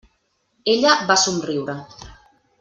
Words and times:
Ella 0.73 0.95
va 1.11 1.19
somriure. 1.25 1.79